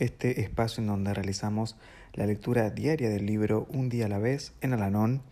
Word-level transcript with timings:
este 0.00 0.40
espacio 0.40 0.80
en 0.80 0.88
donde 0.88 1.14
realizamos 1.14 1.76
la 2.14 2.26
lectura 2.26 2.70
diaria 2.70 3.08
del 3.08 3.26
libro 3.26 3.66
Un 3.72 3.88
día 3.88 4.06
a 4.06 4.08
la 4.08 4.18
vez 4.18 4.52
en 4.60 4.72
Alanón 4.72 5.22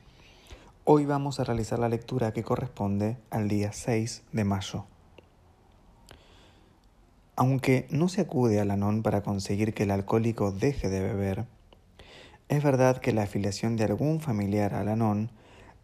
Hoy 0.91 1.05
vamos 1.05 1.39
a 1.39 1.45
realizar 1.45 1.79
la 1.79 1.91
lectura 1.91 2.33
que 2.33 2.43
corresponde 2.43 3.19
al 3.29 3.47
día 3.47 3.75
6 3.75 4.23
de 4.33 4.45
mayo. 4.45 4.87
Aunque 7.37 7.87
no 7.91 8.09
se 8.09 8.23
acude 8.23 8.59
al 8.59 8.71
anón 8.71 9.03
para 9.03 9.23
conseguir 9.23 9.75
que 9.75 9.83
el 9.83 9.91
alcohólico 9.91 10.51
deje 10.51 10.89
de 10.89 11.03
beber, 11.03 11.45
es 12.49 12.63
verdad 12.63 13.03
que 13.03 13.13
la 13.13 13.25
afiliación 13.25 13.77
de 13.77 13.85
algún 13.85 14.21
familiar 14.21 14.73
al 14.73 14.89
anón 14.89 15.31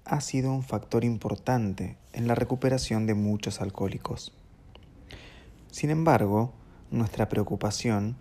ha 0.07 0.23
sido 0.23 0.51
un 0.51 0.63
factor 0.63 1.05
importante 1.05 1.99
en 2.15 2.27
la 2.27 2.35
recuperación 2.35 3.07
de 3.07 3.13
muchos 3.13 3.61
alcohólicos. 3.61 4.33
Sin 5.71 5.91
embargo, 5.91 6.55
nuestra 6.91 7.29
preocupación 7.29 8.17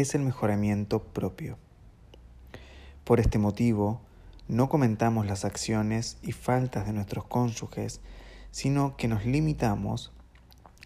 es 0.00 0.14
el 0.14 0.22
mejoramiento 0.22 1.02
propio. 1.02 1.58
Por 3.02 3.18
este 3.18 3.38
motivo, 3.38 4.00
no 4.46 4.68
comentamos 4.68 5.26
las 5.26 5.44
acciones 5.44 6.18
y 6.22 6.30
faltas 6.30 6.86
de 6.86 6.92
nuestros 6.92 7.24
cónyuges, 7.24 8.00
sino 8.52 8.96
que 8.96 9.08
nos 9.08 9.26
limitamos 9.26 10.12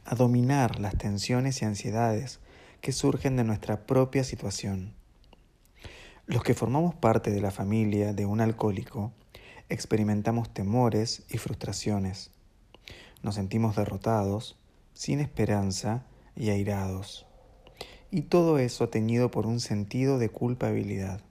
a 0.06 0.14
dominar 0.14 0.80
las 0.80 0.96
tensiones 0.96 1.60
y 1.60 1.66
ansiedades 1.66 2.40
que 2.80 2.92
surgen 2.92 3.36
de 3.36 3.44
nuestra 3.44 3.86
propia 3.86 4.24
situación. 4.24 4.94
Los 6.26 6.42
que 6.42 6.54
formamos 6.54 6.94
parte 6.94 7.30
de 7.30 7.40
la 7.42 7.50
familia 7.50 8.14
de 8.14 8.24
un 8.24 8.40
alcohólico 8.40 9.12
experimentamos 9.68 10.52
temores 10.54 11.24
y 11.28 11.36
frustraciones. 11.36 12.30
Nos 13.22 13.34
sentimos 13.34 13.76
derrotados, 13.76 14.58
sin 14.94 15.20
esperanza 15.20 16.06
y 16.34 16.48
airados. 16.48 17.26
Y 18.14 18.20
todo 18.20 18.58
eso 18.58 18.90
teñido 18.90 19.30
por 19.30 19.46
un 19.46 19.58
sentido 19.58 20.18
de 20.18 20.28
culpabilidad. 20.28 21.22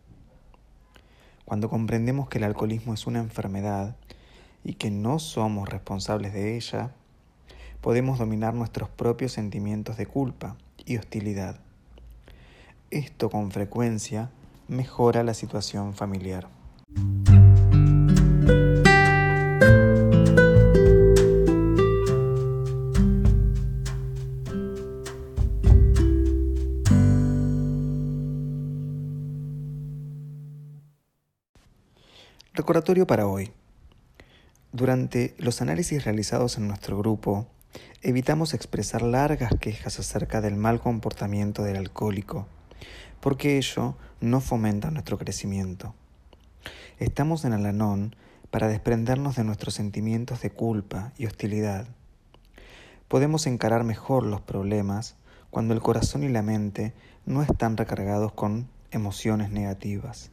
Cuando 1.46 1.70
comprendemos 1.70 2.28
que 2.28 2.40
el 2.40 2.44
alcoholismo 2.44 2.96
es 2.96 3.06
una 3.06 3.20
enfermedad 3.20 3.96
y 4.64 4.74
que 4.74 4.90
no 4.90 5.20
somos 5.20 5.70
responsables 5.70 6.34
de 6.34 6.58
ella, 6.58 6.92
podemos 7.82 8.18
dominar 8.18 8.56
nuestros 8.56 8.90
propios 8.90 9.32
sentimientos 9.32 9.96
de 9.96 10.08
culpa 10.08 10.58
y 10.84 10.98
hostilidad. 10.98 11.60
Esto 12.90 13.30
con 13.30 13.52
frecuencia 13.52 14.32
mejora 14.68 15.24
la 15.24 15.36
situación 15.36 15.94
familiar. 15.94 16.48
Recordatorio 32.54 33.08
para 33.08 33.28
hoy. 33.28 33.54
Durante 34.74 35.34
los 35.38 35.62
análisis 35.62 36.04
realizados 36.04 36.58
en 36.58 36.68
nuestro 36.68 36.98
grupo, 36.98 37.48
evitamos 38.02 38.54
expresar 38.54 39.04
largas 39.04 39.54
quejas 39.58 40.00
acerca 40.00 40.42
del 40.42 40.58
mal 40.58 40.82
comportamiento 40.82 41.64
del 41.64 41.78
alcohólico, 41.78 42.48
porque 43.22 43.58
ello 43.58 43.96
no 44.20 44.42
fomenta 44.42 44.92
nuestro 44.92 45.18
crecimiento. 45.18 45.96
Estamos 47.00 47.46
en 47.46 47.54
Alanón 47.54 48.18
para 48.50 48.68
desprendernos 48.68 49.38
de 49.38 49.46
nuestros 49.46 49.76
sentimientos 49.76 50.42
de 50.42 50.50
culpa 50.50 51.14
y 51.18 51.28
hostilidad. 51.28 51.88
Podemos 53.08 53.48
encarar 53.48 53.86
mejor 53.86 54.26
los 54.26 54.42
problemas 54.42 55.16
cuando 55.52 55.74
el 55.74 55.80
corazón 55.80 56.22
y 56.24 56.28
la 56.28 56.42
mente 56.42 56.94
no 57.26 57.44
están 57.44 57.78
recargados 57.78 58.34
con 58.34 58.68
emociones 58.92 59.52
negativas 59.52 60.32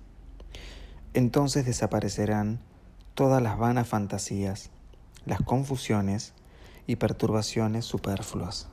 entonces 1.15 1.65
desaparecerán 1.65 2.61
todas 3.15 3.43
las 3.43 3.59
vanas 3.59 3.89
fantasías, 3.89 4.71
las 5.25 5.41
confusiones 5.41 6.35
y 6.87 6.97
perturbaciones 6.97 7.85
superfluas. 7.85 8.69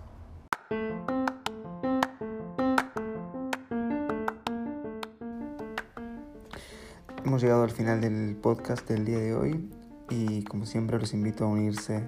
Hemos 7.26 7.42
llegado 7.42 7.64
al 7.64 7.72
final 7.72 8.02
del 8.02 8.36
podcast 8.36 8.88
del 8.88 9.04
día 9.04 9.18
de 9.18 9.36
hoy 9.36 9.70
y 10.10 10.44
como 10.44 10.66
siempre 10.66 11.00
los 11.00 11.14
invito 11.14 11.46
a 11.46 11.48
unirse 11.48 12.04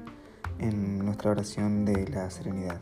en 0.60 1.00
nuestra 1.00 1.32
oración 1.32 1.86
de 1.86 2.08
la 2.08 2.30
serenidad. 2.30 2.82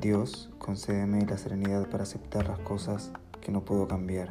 Dios, 0.00 0.50
concédeme 0.58 1.24
la 1.26 1.36
serenidad 1.36 1.88
para 1.88 2.04
aceptar 2.04 2.48
las 2.48 2.58
cosas 2.60 3.12
que 3.40 3.52
no 3.52 3.64
puedo 3.64 3.86
cambiar 3.86 4.30